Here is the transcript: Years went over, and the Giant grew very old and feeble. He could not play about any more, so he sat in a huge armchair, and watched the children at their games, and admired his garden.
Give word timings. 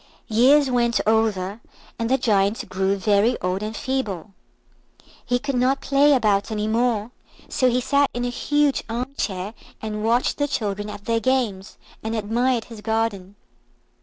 Years 0.29 0.71
went 0.71 0.99
over, 1.05 1.61
and 1.99 2.09
the 2.09 2.17
Giant 2.17 2.67
grew 2.69 2.95
very 2.95 3.39
old 3.39 3.61
and 3.61 3.77
feeble. 3.77 4.31
He 5.23 5.37
could 5.37 5.53
not 5.53 5.79
play 5.79 6.13
about 6.13 6.49
any 6.49 6.67
more, 6.67 7.11
so 7.49 7.69
he 7.69 7.81
sat 7.81 8.09
in 8.11 8.25
a 8.25 8.29
huge 8.31 8.83
armchair, 8.89 9.53
and 9.79 10.03
watched 10.03 10.37
the 10.39 10.47
children 10.47 10.89
at 10.89 11.05
their 11.05 11.19
games, 11.19 11.77
and 12.01 12.15
admired 12.15 12.63
his 12.65 12.81
garden. 12.81 13.35